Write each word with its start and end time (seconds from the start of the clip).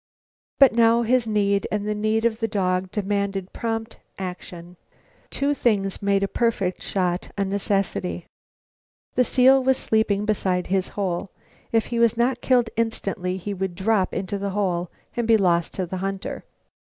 But 0.57 0.73
now 0.73 1.03
his 1.03 1.27
need 1.27 1.67
and 1.71 1.87
the 1.87 1.93
need 1.93 2.25
of 2.25 2.39
the 2.39 2.47
dog 2.47 2.89
demanded 2.89 3.53
prompt 3.53 3.97
action. 4.17 4.75
Two 5.29 5.53
things 5.53 6.01
made 6.01 6.23
a 6.23 6.27
perfect 6.27 6.81
shot 6.81 7.29
a 7.37 7.45
necessity: 7.45 8.25
The 9.13 9.23
seal 9.23 9.63
was 9.63 9.77
sleeping 9.77 10.25
beside 10.25 10.65
his 10.65 10.87
hole; 10.97 11.29
if 11.71 11.85
he 11.93 11.99
was 11.99 12.17
not 12.17 12.41
killed 12.41 12.71
instantly 12.75 13.37
he 13.37 13.53
would 13.53 13.75
drop 13.75 14.11
into 14.11 14.39
the 14.39 14.49
hole 14.57 14.89
and 15.15 15.27
be 15.27 15.37
lost 15.37 15.75
to 15.75 15.85
the 15.85 15.97
hunter. 15.97 16.45